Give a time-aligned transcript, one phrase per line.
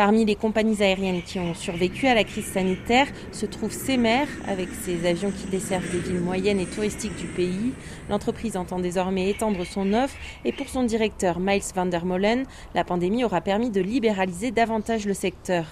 [0.00, 4.70] Parmi les compagnies aériennes qui ont survécu à la crise sanitaire se trouve CEMER, avec
[4.70, 7.74] ses avions qui desservent des villes moyennes et touristiques du pays.
[8.08, 10.16] L'entreprise entend désormais étendre son offre
[10.46, 15.04] et pour son directeur Miles van der Molen, la pandémie aura permis de libéraliser davantage
[15.04, 15.66] le secteur.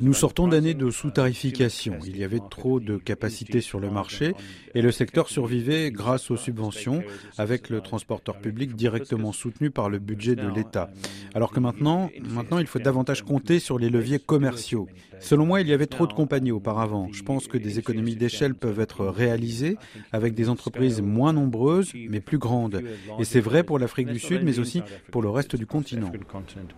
[0.00, 1.98] Nous sortons d'années de sous-tarification.
[2.04, 4.34] Il y avait trop de capacités sur le marché
[4.74, 7.04] et le secteur survivait grâce aux subventions
[7.38, 10.90] avec le transporteur public directement soutenu par le budget de l'État.
[11.36, 14.88] Alors que maintenant, maintenant il faut davantage compter sur les leviers commerciaux.
[15.20, 17.08] Selon moi, il y avait trop de compagnies auparavant.
[17.12, 19.76] Je pense que des économies d'échelle peuvent être réalisées
[20.12, 22.82] avec des entreprises moins nombreuses mais plus grandes.
[23.18, 26.10] Et c'est vrai pour l'Afrique du Sud, mais aussi pour le reste du continent.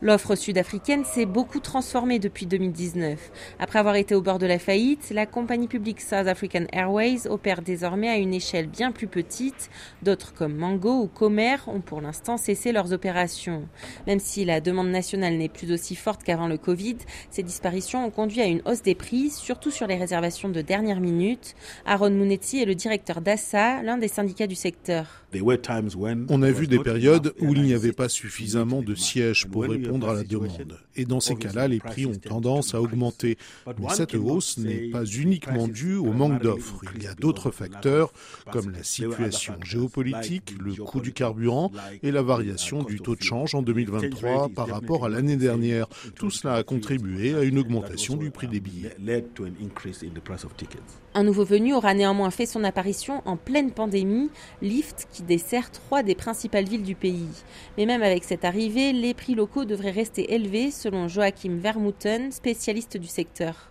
[0.00, 3.30] L'offre sud-africaine s'est beaucoup transformée depuis 2019.
[3.58, 7.62] Après avoir été au bord de la faillite, la compagnie publique South African Airways opère
[7.62, 9.70] désormais à une échelle bien plus petite.
[10.02, 13.68] D'autres comme Mango ou Comer ont pour l'instant cessé leurs opérations.
[14.06, 16.96] Même si la demande nationale n'est plus aussi forte qu'avant le Covid,
[17.30, 21.00] ces disparitions ont conduit à une hausse des prix, surtout sur les réservations de dernière
[21.00, 21.54] minute.
[21.84, 25.06] Aaron Mounetti est le directeur d'ASSA, l'un des syndicats du secteur.
[26.28, 30.08] On a vu des périodes où il n'y avait pas suffisamment de sièges pour répondre
[30.08, 30.78] à la demande.
[30.94, 33.36] Et dans ces cas-là, les prix ont tendance à augmenter.
[33.66, 36.80] Mais cette hausse n'est pas uniquement due au manque d'offres.
[36.96, 38.12] Il y a d'autres facteurs
[38.50, 41.70] comme la situation géopolitique, le coût du carburant
[42.02, 45.88] et la variation du taux de change en 2023 par rapport à l'année dernière.
[46.14, 48.94] Tout cela a contribué à une augmentation du prix des billets.
[51.14, 56.02] Un nouveau venu aura néanmoins fait son apparition en pleine pandémie, Lyft qui dessert trois
[56.02, 57.28] des principales villes du pays.
[57.78, 62.98] Mais même avec cette arrivée, les prix locaux devraient rester élevés selon Joachim Vermouten, spécialiste
[62.98, 63.70] du secteur.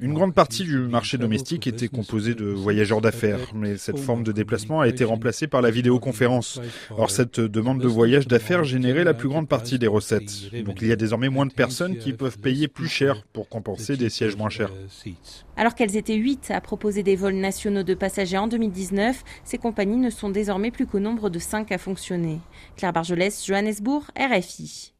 [0.00, 4.32] Une grande partie du marché domestique était composée de voyageurs d'affaires, mais cette forme de
[4.32, 6.60] déplacement a été remplacée par la vidéoconférence.
[6.90, 10.50] Or, cette demande de voyage d'affaires générait la plus grande partie des recettes.
[10.64, 13.96] Donc, il y a désormais moins de personnes qui peuvent payer plus cher pour compenser
[13.96, 14.72] des sièges moins chers.
[15.56, 19.98] Alors qu'elles étaient 8 à proposer des vols nationaux de passagers en 2019, ces compagnies
[19.98, 22.38] ne sont désormais plus qu'au nombre de 5 à fonctionner.
[22.76, 24.92] Claire Bargelès, Johannesburg, RFI.